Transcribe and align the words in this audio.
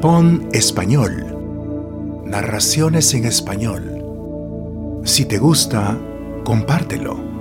Pon 0.00 0.48
español. 0.52 2.22
Narraciones 2.26 3.12
en 3.14 3.24
español. 3.24 5.00
Si 5.04 5.24
te 5.24 5.38
gusta, 5.38 5.98
compártelo. 6.44 7.35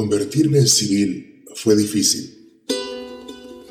Convertirme 0.00 0.60
en 0.60 0.66
civil 0.66 1.44
fue 1.54 1.76
difícil. 1.76 2.62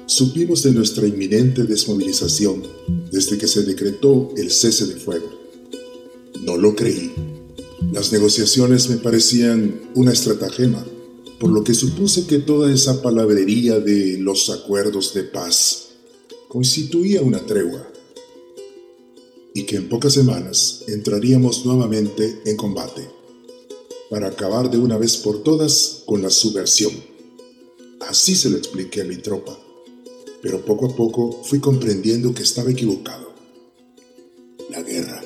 Supimos 0.05 0.61
de 0.61 0.72
nuestra 0.73 1.08
inminente 1.08 1.63
desmovilización 1.63 2.61
desde 3.11 3.39
que 3.39 3.47
se 3.47 3.63
decretó 3.63 4.31
el 4.38 4.52
cese 4.52 4.85
de 4.85 4.97
fuego. 4.97 5.27
No 6.44 6.55
lo 6.55 6.75
creí. 6.75 7.11
Las 7.91 8.11
negociaciones 8.11 8.91
me 8.91 8.97
parecían 8.97 9.81
una 9.95 10.12
estratagema, 10.12 10.85
por 11.39 11.50
lo 11.50 11.63
que 11.63 11.73
supuse 11.73 12.28
que 12.28 12.38
toda 12.38 12.72
esa 12.72 13.01
palabrería 13.01 13.79
de 13.79 14.19
los 14.19 14.51
acuerdos 14.51 15.16
de 15.16 15.23
paz 15.23 15.95
constituía 16.47 17.23
una 17.23 17.44
tregua 17.44 17.91
y 19.56 19.63
que 19.63 19.78
en 19.78 19.89
pocas 19.89 20.13
semanas 20.13 20.84
entraríamos 20.89 21.66
nuevamente 21.66 22.39
en 22.45 22.56
combate 22.56 23.19
para 24.09 24.28
acabar 24.28 24.72
de 24.72 24.78
una 24.78 24.97
vez 24.97 25.18
por 25.18 25.44
todas 25.44 26.03
con 26.06 26.22
la 26.22 26.30
subversión. 26.30 26.94
Así 28.08 28.36
se 28.36 28.50
lo 28.50 28.58
expliqué 28.58 29.02
a 29.02 29.06
mi 29.06 29.18
tropa, 29.18 29.58
pero 30.42 30.66
poco 30.66 30.88
a 30.88 30.96
poco 30.96 31.44
fui 31.44 31.59
comprendiendo 31.59 32.34
que 32.34 32.44
estaba 32.44 32.72
equivocado. 32.72 33.34
La 34.69 34.81
guerra 34.81 35.22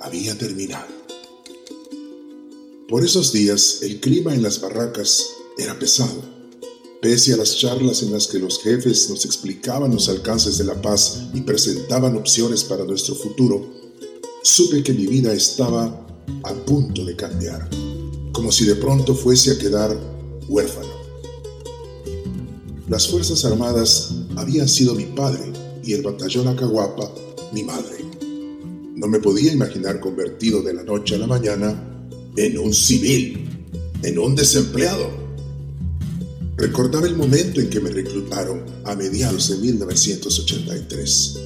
había 0.00 0.36
terminado. 0.36 0.92
Por 2.88 3.04
esos 3.04 3.32
días 3.32 3.78
el 3.82 4.00
clima 4.00 4.34
en 4.34 4.42
las 4.42 4.60
barracas 4.60 5.26
era 5.56 5.78
pesado. 5.78 6.30
Pese 7.00 7.32
a 7.32 7.36
las 7.36 7.56
charlas 7.56 8.02
en 8.02 8.12
las 8.12 8.28
que 8.28 8.38
los 8.38 8.62
jefes 8.62 9.08
nos 9.08 9.24
explicaban 9.24 9.92
los 9.92 10.08
alcances 10.08 10.58
de 10.58 10.64
la 10.64 10.80
paz 10.80 11.22
y 11.34 11.40
presentaban 11.40 12.16
opciones 12.16 12.62
para 12.62 12.84
nuestro 12.84 13.14
futuro, 13.14 13.72
supe 14.42 14.82
que 14.82 14.92
mi 14.92 15.06
vida 15.06 15.32
estaba 15.32 16.06
a 16.44 16.54
punto 16.64 17.04
de 17.04 17.16
cambiar 17.16 17.68
como 18.32 18.50
si 18.50 18.64
de 18.64 18.74
pronto 18.74 19.14
fuese 19.14 19.52
a 19.52 19.58
quedar 19.58 19.96
huérfano. 20.48 20.88
Las 22.88 23.08
Fuerzas 23.08 23.44
Armadas 23.44 24.14
habían 24.36 24.68
sido 24.68 24.94
mi 24.94 25.04
padre 25.04 25.52
y 25.84 25.92
el 25.92 26.02
batallón 26.02 26.48
Acahuapa 26.48 27.12
mi 27.52 27.62
madre. 27.62 28.04
No 28.94 29.06
me 29.06 29.20
podía 29.20 29.52
imaginar 29.52 30.00
convertido 30.00 30.62
de 30.62 30.74
la 30.74 30.82
noche 30.82 31.14
a 31.14 31.18
la 31.18 31.26
mañana 31.26 32.08
en 32.36 32.58
un 32.58 32.72
civil, 32.72 33.48
en 34.02 34.18
un 34.18 34.34
desempleado. 34.34 35.10
Recordaba 36.56 37.06
el 37.06 37.16
momento 37.16 37.60
en 37.60 37.68
que 37.68 37.80
me 37.80 37.90
reclutaron 37.90 38.64
a 38.84 38.94
mediados 38.94 39.48
de 39.48 39.58
1983. 39.58 41.38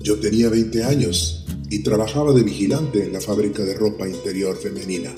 Yo 0.00 0.18
tenía 0.18 0.48
20 0.48 0.84
años 0.84 1.44
y 1.70 1.82
trabajaba 1.82 2.32
de 2.32 2.42
vigilante 2.42 3.04
en 3.04 3.12
la 3.12 3.20
fábrica 3.20 3.64
de 3.64 3.74
ropa 3.74 4.08
interior 4.08 4.56
femenina 4.56 5.14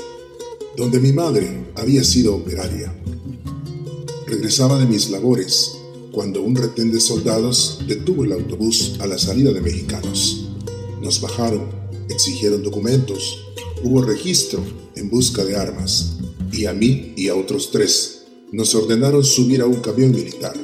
donde 0.79 1.01
mi 1.01 1.13
madre 1.13 1.65
había 1.75 2.05
sido 2.05 2.37
operaria. 2.37 2.95
Regresaba 4.29 4.79
de 4.79 4.87
mis 4.87 5.11
labores 5.11 5.73
cuando 6.13 6.41
un 6.41 6.55
retén 6.55 6.93
de 6.93 7.01
soldados 7.01 7.81
detuvo 7.89 8.23
el 8.23 8.33
autobús 8.33 8.93
a 9.01 9.09
la 9.09 9.19
salida 9.19 9.53
de 9.53 9.61
mexicanos. 9.61 10.51
Nos 11.03 11.21
bajaron, 11.21 11.69
exigieron 12.09 12.63
documentos, 12.63 13.41
hubo 13.83 14.03
registro 14.03 14.63
en 14.95 15.11
busca 15.11 15.45
de 15.45 15.57
armas 15.57 16.13
y 16.53 16.67
a 16.67 16.73
mí 16.73 17.13
y 17.17 17.27
a 17.27 17.35
otros 17.35 17.73
tres 17.73 18.27
nos 18.53 18.73
ordenaron 18.77 19.25
subir 19.25 19.63
a 19.63 19.67
un 19.67 19.81
camión 19.81 20.13
militar. 20.13 20.55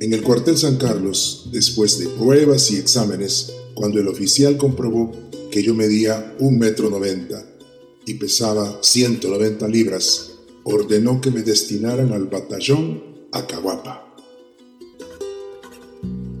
En 0.00 0.14
el 0.14 0.22
cuartel 0.22 0.56
San 0.56 0.76
Carlos, 0.76 1.50
después 1.52 1.98
de 1.98 2.08
pruebas 2.08 2.70
y 2.70 2.76
exámenes, 2.76 3.52
cuando 3.74 4.00
el 4.00 4.08
oficial 4.08 4.56
comprobó 4.56 5.12
que 5.50 5.62
yo 5.62 5.74
medía 5.74 6.34
un 6.40 6.58
metro 6.58 6.88
noventa 6.88 7.53
y 8.06 8.14
pesaba 8.14 8.78
190 8.82 9.66
libras, 9.68 10.32
ordenó 10.64 11.20
que 11.20 11.30
me 11.30 11.42
destinaran 11.42 12.12
al 12.12 12.26
batallón 12.26 13.02
Acahuapa. 13.32 14.14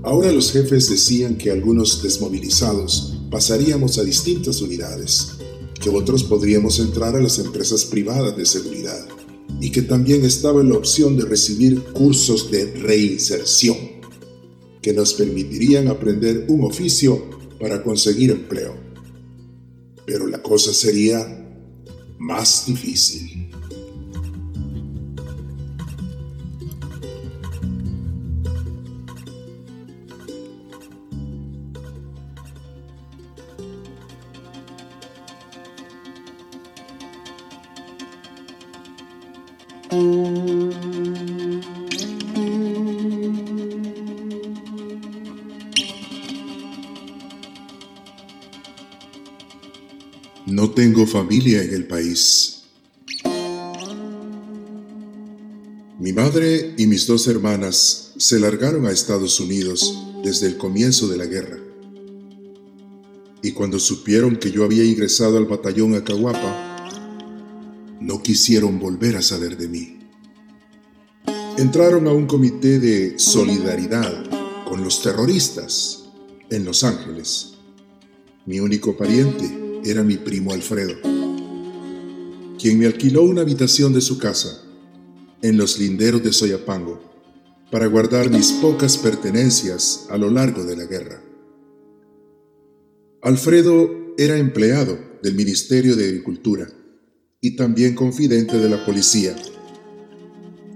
Ahora 0.02 0.30
los 0.32 0.52
jefes 0.52 0.90
decían 0.90 1.36
que 1.36 1.50
algunos 1.50 2.02
desmovilizados 2.02 3.18
pasaríamos 3.30 3.98
a 3.98 4.04
distintas 4.04 4.60
unidades, 4.60 5.28
que 5.80 5.88
otros 5.90 6.24
podríamos 6.24 6.78
entrar 6.78 7.16
a 7.16 7.20
las 7.20 7.38
empresas 7.38 7.84
privadas 7.86 8.36
de 8.36 8.44
seguridad 8.44 9.06
y 9.60 9.70
que 9.70 9.82
también 9.82 10.24
estaba 10.24 10.62
la 10.62 10.76
opción 10.76 11.16
de 11.16 11.24
recibir 11.24 11.82
cursos 11.92 12.50
de 12.50 12.66
reinserción 12.74 13.76
que 14.82 14.92
nos 14.92 15.14
permitirían 15.14 15.88
aprender 15.88 16.44
un 16.48 16.64
oficio 16.64 17.30
para 17.58 17.82
conseguir 17.82 18.30
empleo. 18.30 18.74
Pero 20.04 20.26
la 20.26 20.42
cosa 20.42 20.74
sería 20.74 21.43
más 22.18 22.66
difícil. 22.66 23.50
No 39.94 40.43
tengo 50.74 51.06
familia 51.06 51.62
en 51.62 51.72
el 51.72 51.86
país. 51.86 52.62
Mi 56.00 56.12
madre 56.12 56.74
y 56.76 56.86
mis 56.86 57.06
dos 57.06 57.26
hermanas 57.28 58.12
se 58.16 58.38
largaron 58.38 58.86
a 58.86 58.90
Estados 58.90 59.40
Unidos 59.40 59.96
desde 60.22 60.48
el 60.48 60.58
comienzo 60.58 61.08
de 61.08 61.16
la 61.16 61.26
guerra 61.26 61.58
y 63.44 63.52
cuando 63.52 63.78
supieron 63.78 64.36
que 64.36 64.50
yo 64.50 64.64
había 64.64 64.84
ingresado 64.84 65.36
al 65.36 65.44
batallón 65.44 65.94
Acahuapa, 65.94 66.88
no 68.00 68.22
quisieron 68.22 68.80
volver 68.80 69.16
a 69.16 69.22
saber 69.22 69.58
de 69.58 69.68
mí. 69.68 69.98
Entraron 71.58 72.08
a 72.08 72.12
un 72.12 72.26
comité 72.26 72.80
de 72.80 73.18
solidaridad 73.18 74.24
con 74.66 74.82
los 74.82 75.02
terroristas 75.02 76.06
en 76.48 76.64
Los 76.64 76.84
Ángeles. 76.84 77.52
Mi 78.46 78.60
único 78.60 78.96
pariente 78.96 79.63
era 79.84 80.02
mi 80.02 80.16
primo 80.16 80.52
Alfredo, 80.52 80.94
quien 82.58 82.78
me 82.78 82.86
alquiló 82.86 83.22
una 83.22 83.42
habitación 83.42 83.92
de 83.92 84.00
su 84.00 84.18
casa 84.18 84.62
en 85.42 85.58
los 85.58 85.78
linderos 85.78 86.22
de 86.22 86.32
Soyapango 86.32 87.02
para 87.70 87.86
guardar 87.86 88.30
mis 88.30 88.52
pocas 88.52 88.96
pertenencias 88.96 90.06
a 90.08 90.16
lo 90.16 90.30
largo 90.30 90.64
de 90.64 90.76
la 90.76 90.84
guerra. 90.84 91.22
Alfredo 93.20 94.14
era 94.16 94.38
empleado 94.38 94.98
del 95.22 95.34
Ministerio 95.34 95.96
de 95.96 96.06
Agricultura 96.06 96.66
y 97.40 97.56
también 97.56 97.94
confidente 97.94 98.58
de 98.58 98.70
la 98.70 98.86
policía. 98.86 99.36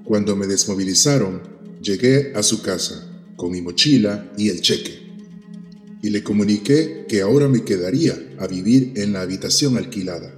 Cuando 0.04 0.36
me 0.36 0.46
desmovilizaron, 0.46 1.40
llegué 1.80 2.32
a 2.34 2.42
su 2.42 2.60
casa 2.62 3.06
con 3.36 3.52
mi 3.52 3.62
mochila 3.62 4.32
y 4.36 4.50
el 4.50 4.60
cheque 4.60 5.07
y 6.02 6.10
le 6.10 6.22
comuniqué 6.22 7.06
que 7.08 7.22
ahora 7.22 7.48
me 7.48 7.64
quedaría 7.64 8.16
a 8.38 8.46
vivir 8.46 8.92
en 8.96 9.12
la 9.12 9.22
habitación 9.22 9.76
alquilada. 9.76 10.34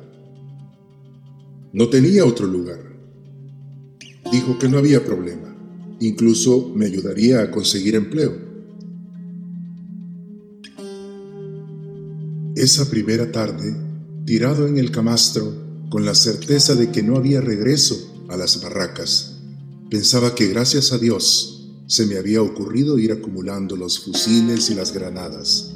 No 1.72 1.88
tenía 1.88 2.24
otro 2.24 2.46
lugar. 2.46 2.78
Dijo 4.32 4.58
que 4.58 4.68
no 4.68 4.78
había 4.78 5.04
problema, 5.04 5.54
incluso 6.00 6.72
me 6.74 6.86
ayudaría 6.86 7.42
a 7.42 7.50
conseguir 7.50 7.94
empleo. 7.94 8.50
Esa 12.56 12.90
primera 12.90 13.30
tarde, 13.32 13.74
tirado 14.24 14.66
en 14.66 14.78
el 14.78 14.90
camastro, 14.90 15.52
con 15.90 16.04
la 16.04 16.14
certeza 16.14 16.74
de 16.74 16.90
que 16.90 17.02
no 17.02 17.16
había 17.16 17.40
regreso 17.40 18.24
a 18.28 18.36
las 18.36 18.62
barracas, 18.62 19.40
pensaba 19.90 20.34
que 20.34 20.46
gracias 20.48 20.92
a 20.92 20.98
Dios 20.98 21.59
se 21.90 22.06
me 22.06 22.18
había 22.18 22.40
ocurrido 22.40 23.00
ir 23.00 23.10
acumulando 23.10 23.74
los 23.74 23.98
fusiles 23.98 24.70
y 24.70 24.74
las 24.74 24.94
granadas, 24.94 25.72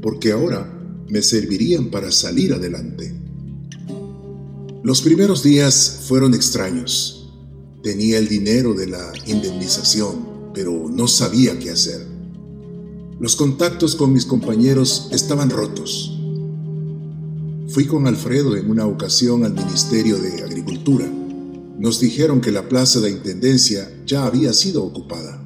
porque 0.00 0.32
ahora 0.32 0.66
me 1.10 1.20
servirían 1.20 1.90
para 1.90 2.10
salir 2.10 2.54
adelante. 2.54 3.12
Los 4.82 5.02
primeros 5.02 5.42
días 5.42 6.04
fueron 6.08 6.32
extraños. 6.32 7.30
Tenía 7.82 8.16
el 8.16 8.28
dinero 8.28 8.72
de 8.72 8.86
la 8.86 9.12
indemnización, 9.26 10.52
pero 10.54 10.88
no 10.90 11.06
sabía 11.06 11.58
qué 11.58 11.68
hacer. 11.68 12.00
Los 13.20 13.36
contactos 13.36 13.94
con 13.94 14.10
mis 14.10 14.24
compañeros 14.24 15.10
estaban 15.12 15.50
rotos. 15.50 16.18
Fui 17.68 17.84
con 17.84 18.06
Alfredo 18.06 18.56
en 18.56 18.70
una 18.70 18.86
ocasión 18.86 19.44
al 19.44 19.52
Ministerio 19.52 20.16
de 20.16 20.44
Agricultura. 20.44 21.06
Nos 21.78 22.00
dijeron 22.00 22.40
que 22.40 22.52
la 22.52 22.70
plaza 22.70 23.00
de 23.00 23.10
Intendencia 23.10 23.92
ya 24.06 24.24
había 24.24 24.54
sido 24.54 24.82
ocupada. 24.82 25.41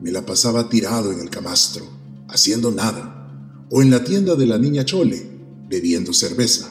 Me 0.00 0.10
la 0.10 0.24
pasaba 0.24 0.68
tirado 0.68 1.12
en 1.12 1.20
el 1.20 1.30
camastro, 1.30 1.84
haciendo 2.28 2.70
nada, 2.70 3.66
o 3.70 3.82
en 3.82 3.90
la 3.90 4.02
tienda 4.02 4.34
de 4.34 4.46
la 4.46 4.58
niña 4.58 4.84
Chole, 4.84 5.30
bebiendo 5.68 6.12
cerveza. 6.12 6.70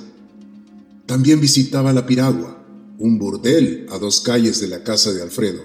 También 1.05 1.39
visitaba 1.39 1.93
la 1.93 2.05
Piragua, 2.05 2.65
un 2.97 3.17
burdel 3.17 3.87
a 3.89 3.97
dos 3.97 4.21
calles 4.21 4.59
de 4.59 4.67
la 4.67 4.83
casa 4.83 5.13
de 5.13 5.21
Alfredo, 5.21 5.61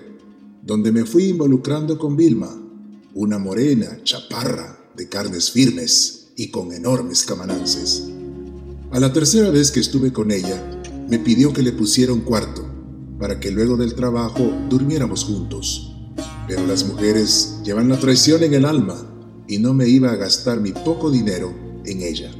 donde 0.62 0.92
me 0.92 1.04
fui 1.04 1.24
involucrando 1.24 1.98
con 1.98 2.16
Vilma, 2.16 2.54
una 3.14 3.38
morena, 3.38 3.98
chaparra, 4.04 4.78
de 4.96 5.08
carnes 5.08 5.50
firmes 5.50 6.28
y 6.36 6.48
con 6.48 6.72
enormes 6.72 7.24
camanances. 7.24 8.04
A 8.92 9.00
la 9.00 9.12
tercera 9.12 9.50
vez 9.50 9.70
que 9.70 9.80
estuve 9.80 10.12
con 10.12 10.30
ella, 10.30 10.82
me 11.08 11.18
pidió 11.18 11.52
que 11.52 11.62
le 11.62 11.72
pusiera 11.72 12.12
un 12.12 12.20
cuarto 12.20 12.64
para 13.18 13.40
que 13.40 13.50
luego 13.50 13.76
del 13.76 13.94
trabajo 13.94 14.52
durmiéramos 14.68 15.24
juntos. 15.24 15.93
Pero 16.46 16.66
las 16.66 16.84
mujeres 16.86 17.60
llevan 17.64 17.88
la 17.88 17.98
traición 17.98 18.42
en 18.42 18.54
el 18.54 18.64
alma 18.64 18.96
y 19.48 19.58
no 19.58 19.74
me 19.74 19.88
iba 19.88 20.10
a 20.10 20.16
gastar 20.16 20.60
mi 20.60 20.72
poco 20.72 21.10
dinero 21.10 21.54
en 21.84 22.02
ella. 22.02 22.30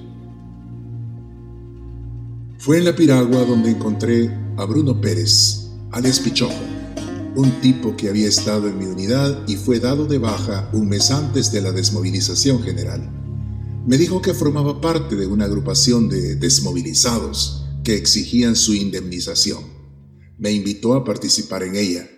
Fue 2.58 2.78
en 2.78 2.84
la 2.84 2.96
piragua 2.96 3.44
donde 3.44 3.70
encontré 3.70 4.30
a 4.56 4.64
Bruno 4.64 5.00
Pérez, 5.00 5.70
alias 5.90 6.20
Pichojo, 6.20 6.54
un 7.36 7.50
tipo 7.60 7.96
que 7.96 8.08
había 8.08 8.28
estado 8.28 8.68
en 8.68 8.78
mi 8.78 8.86
unidad 8.86 9.46
y 9.46 9.56
fue 9.56 9.80
dado 9.80 10.06
de 10.06 10.18
baja 10.18 10.70
un 10.72 10.88
mes 10.88 11.10
antes 11.10 11.50
de 11.52 11.60
la 11.60 11.72
desmovilización 11.72 12.62
general. 12.62 13.10
Me 13.86 13.98
dijo 13.98 14.22
que 14.22 14.32
formaba 14.32 14.80
parte 14.80 15.16
de 15.16 15.26
una 15.26 15.44
agrupación 15.44 16.08
de 16.08 16.36
desmovilizados 16.36 17.66
que 17.82 17.96
exigían 17.96 18.56
su 18.56 18.72
indemnización. 18.74 19.62
Me 20.38 20.52
invitó 20.52 20.94
a 20.94 21.04
participar 21.04 21.62
en 21.64 21.76
ella. 21.76 22.08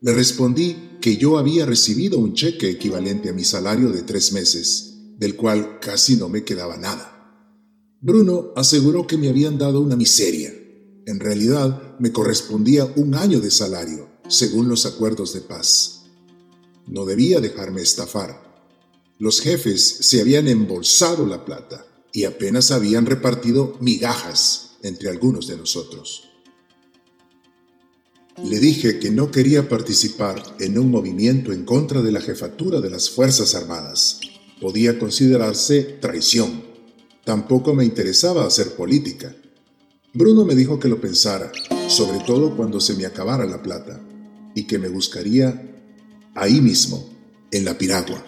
Le 0.00 0.14
respondí 0.14 0.89
que 1.00 1.16
yo 1.16 1.38
había 1.38 1.66
recibido 1.66 2.18
un 2.18 2.34
cheque 2.34 2.70
equivalente 2.70 3.30
a 3.30 3.32
mi 3.32 3.44
salario 3.44 3.90
de 3.90 4.02
tres 4.02 4.32
meses, 4.32 4.94
del 5.18 5.36
cual 5.36 5.78
casi 5.80 6.16
no 6.16 6.28
me 6.28 6.44
quedaba 6.44 6.76
nada. 6.76 7.16
Bruno 8.00 8.52
aseguró 8.56 9.06
que 9.06 9.18
me 9.18 9.28
habían 9.28 9.58
dado 9.58 9.80
una 9.80 9.96
miseria. 9.96 10.54
En 11.06 11.20
realidad 11.20 11.98
me 11.98 12.12
correspondía 12.12 12.90
un 12.96 13.14
año 13.14 13.40
de 13.40 13.50
salario 13.50 14.08
según 14.28 14.68
los 14.68 14.86
acuerdos 14.86 15.34
de 15.34 15.40
paz. 15.40 16.04
No 16.86 17.04
debía 17.04 17.40
dejarme 17.40 17.82
estafar. 17.82 18.50
Los 19.18 19.40
jefes 19.40 19.82
se 20.00 20.20
habían 20.20 20.48
embolsado 20.48 21.26
la 21.26 21.44
plata 21.44 21.84
y 22.12 22.24
apenas 22.24 22.70
habían 22.70 23.06
repartido 23.06 23.76
migajas 23.80 24.78
entre 24.82 25.10
algunos 25.10 25.46
de 25.46 25.56
nosotros. 25.56 26.29
Le 28.44 28.58
dije 28.58 28.98
que 28.98 29.10
no 29.10 29.30
quería 29.30 29.68
participar 29.68 30.42
en 30.58 30.78
un 30.78 30.90
movimiento 30.90 31.52
en 31.52 31.64
contra 31.64 32.02
de 32.02 32.10
la 32.10 32.20
jefatura 32.20 32.80
de 32.80 32.90
las 32.90 33.10
Fuerzas 33.10 33.54
Armadas. 33.54 34.20
Podía 34.60 34.98
considerarse 34.98 35.98
traición. 36.00 36.62
Tampoco 37.24 37.74
me 37.74 37.84
interesaba 37.84 38.46
hacer 38.46 38.74
política. 38.74 39.34
Bruno 40.12 40.44
me 40.44 40.54
dijo 40.54 40.80
que 40.80 40.88
lo 40.88 41.00
pensara, 41.00 41.52
sobre 41.86 42.18
todo 42.20 42.56
cuando 42.56 42.80
se 42.80 42.94
me 42.94 43.06
acabara 43.06 43.46
la 43.46 43.62
plata 43.62 44.00
y 44.54 44.66
que 44.66 44.78
me 44.78 44.88
buscaría 44.88 45.70
ahí 46.34 46.60
mismo, 46.60 47.08
en 47.52 47.64
la 47.64 47.76
piragua. 47.76 48.24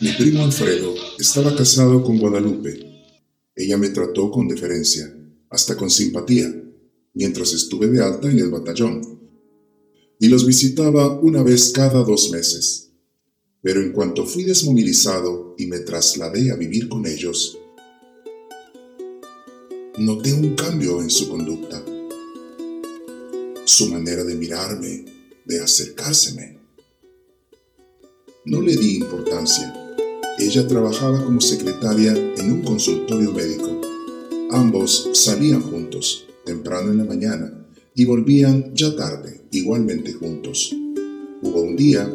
Mi 0.00 0.12
primo 0.12 0.44
Alfredo 0.44 0.94
estaba 1.18 1.54
casado 1.54 2.02
con 2.02 2.18
Guadalupe 2.18 2.90
ella 3.60 3.76
me 3.76 3.90
trató 3.90 4.30
con 4.30 4.48
deferencia, 4.48 5.14
hasta 5.50 5.76
con 5.76 5.90
simpatía, 5.90 6.50
mientras 7.12 7.52
estuve 7.52 7.88
de 7.88 8.02
alta 8.02 8.30
en 8.30 8.38
el 8.38 8.48
batallón, 8.48 9.20
y 10.18 10.28
los 10.28 10.46
visitaba 10.46 11.20
una 11.20 11.42
vez 11.42 11.70
cada 11.70 12.02
dos 12.02 12.30
meses. 12.30 12.92
Pero 13.60 13.82
en 13.82 13.92
cuanto 13.92 14.24
fui 14.24 14.44
desmovilizado 14.44 15.54
y 15.58 15.66
me 15.66 15.80
trasladé 15.80 16.50
a 16.50 16.56
vivir 16.56 16.88
con 16.88 17.06
ellos, 17.06 17.58
noté 19.98 20.32
un 20.32 20.54
cambio 20.54 21.02
en 21.02 21.10
su 21.10 21.28
conducta, 21.28 21.84
su 23.66 23.88
manera 23.90 24.24
de 24.24 24.36
mirarme, 24.36 25.04
de 25.44 25.60
acercárseme. 25.60 26.59
No 28.44 28.60
le 28.60 28.76
di 28.76 28.96
importancia 28.96 29.80
ella 30.40 30.66
trabajaba 30.66 31.22
como 31.22 31.38
secretaria 31.38 32.14
en 32.14 32.50
un 32.50 32.62
consultorio 32.62 33.30
médico. 33.30 33.78
Ambos 34.50 35.10
salían 35.12 35.60
juntos, 35.60 36.26
temprano 36.46 36.90
en 36.90 36.96
la 36.96 37.04
mañana, 37.04 37.52
y 37.94 38.06
volvían 38.06 38.74
ya 38.74 38.96
tarde, 38.96 39.42
igualmente 39.50 40.14
juntos. 40.14 40.74
Hubo 41.42 41.60
un 41.60 41.76
día 41.76 42.10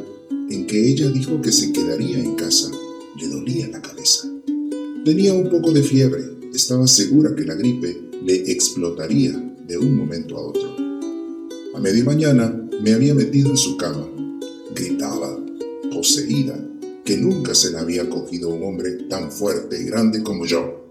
en 0.49 0.65
que 0.65 0.89
ella 0.89 1.11
dijo 1.11 1.39
que 1.39 1.51
se 1.51 1.71
quedaría 1.71 2.17
en 2.17 2.33
casa. 2.35 2.71
Le 3.19 3.27
dolía 3.27 3.67
la 3.67 3.81
cabeza. 3.81 4.27
Tenía 5.05 5.33
un 5.33 5.49
poco 5.51 5.71
de 5.71 5.83
fiebre. 5.83 6.23
Estaba 6.51 6.87
segura 6.87 7.35
que 7.35 7.45
la 7.45 7.53
gripe 7.53 8.09
le 8.23 8.51
explotaría 8.51 9.33
de 9.67 9.77
un 9.77 9.95
momento 9.95 10.35
a 10.35 10.47
otro. 10.47 10.75
A 11.75 11.79
media 11.79 12.03
mañana 12.03 12.67
me 12.81 12.93
había 12.93 13.13
metido 13.13 13.51
en 13.51 13.57
su 13.57 13.77
cama. 13.77 14.09
Gritaba, 14.73 15.44
poseída, 15.95 16.59
que 17.05 17.17
nunca 17.17 17.55
se 17.55 17.71
le 17.71 17.77
había 17.77 18.09
cogido 18.09 18.49
un 18.49 18.63
hombre 18.63 18.91
tan 19.09 19.31
fuerte 19.31 19.81
y 19.81 19.85
grande 19.85 20.21
como 20.21 20.45
yo. 20.45 20.83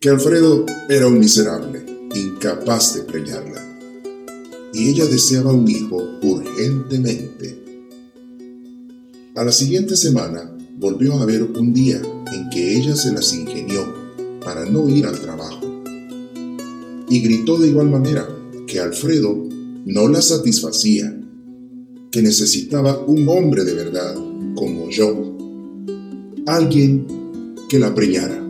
Que 0.00 0.08
Alfredo 0.08 0.64
era 0.88 1.06
un 1.06 1.18
miserable, 1.18 1.84
incapaz 2.14 2.94
de 2.94 3.02
preñarla. 3.02 3.62
y 4.72 4.90
ella 4.90 5.06
deseaba 5.06 5.52
un 5.52 5.70
hijo 5.70 5.96
urgentemente. 6.22 7.62
A 9.34 9.44
la 9.44 9.52
siguiente 9.52 9.96
semana 9.96 10.54
volvió 10.78 11.14
a 11.14 11.22
haber 11.22 11.44
un 11.44 11.72
día 11.72 12.00
en 12.32 12.50
que 12.50 12.76
ella 12.76 12.94
se 12.94 13.12
las 13.12 13.32
ingenió 13.32 13.80
para 14.44 14.66
no 14.66 14.88
ir 14.88 15.06
al 15.06 15.18
trabajo. 15.18 15.82
Y 17.08 17.20
gritó 17.20 17.56
de 17.58 17.68
igual 17.68 17.88
manera 17.88 18.28
que 18.66 18.80
Alfredo 18.80 19.48
no 19.86 20.08
la 20.08 20.20
satisfacía, 20.20 21.15
que 22.16 22.22
necesitaba 22.22 23.04
un 23.06 23.28
hombre 23.28 23.62
de 23.62 23.74
verdad 23.74 24.14
como 24.54 24.88
yo, 24.88 25.36
alguien 26.46 27.06
que 27.68 27.78
la 27.78 27.94
preñara. 27.94 28.42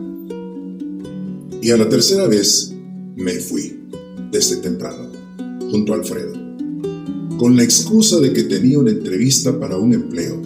Y 1.61 1.71
a 1.71 1.75
la 1.75 1.89
tercera 1.89 2.27
vez 2.27 2.73
me 3.17 3.33
fui, 3.33 3.77
desde 4.31 4.55
temprano, 4.61 5.11
junto 5.69 5.91
a 5.91 5.97
Alfredo, 5.97 6.31
con 7.37 7.57
la 7.57 7.63
excusa 7.63 8.21
de 8.21 8.31
que 8.31 8.43
tenía 8.43 8.79
una 8.79 8.91
entrevista 8.91 9.59
para 9.59 9.77
un 9.77 9.93
empleo. 9.93 10.41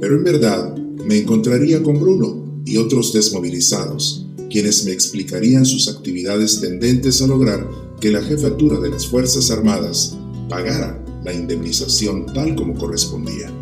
Pero 0.00 0.14
en 0.14 0.22
verdad 0.22 0.76
me 0.76 1.18
encontraría 1.18 1.82
con 1.82 1.98
Bruno 1.98 2.62
y 2.64 2.76
otros 2.76 3.12
desmovilizados, 3.14 4.28
quienes 4.48 4.84
me 4.84 4.92
explicarían 4.92 5.66
sus 5.66 5.88
actividades 5.88 6.60
tendentes 6.60 7.20
a 7.20 7.26
lograr 7.26 7.68
que 8.00 8.12
la 8.12 8.22
jefatura 8.22 8.78
de 8.78 8.90
las 8.90 9.08
Fuerzas 9.08 9.50
Armadas 9.50 10.16
pagara 10.48 11.02
la 11.26 11.34
indemnización 11.34 12.26
tal 12.32 12.54
como 12.54 12.74
correspondía. 12.74 13.52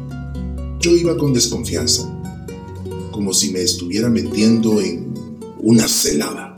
Yo 0.80 0.90
iba 0.94 1.16
con 1.16 1.32
desconfianza, 1.32 2.02
como 3.10 3.32
si 3.32 3.52
me 3.52 3.62
estuviera 3.62 4.10
metiendo 4.10 4.82
en 4.82 5.14
una 5.60 5.88
celada. 5.88 6.53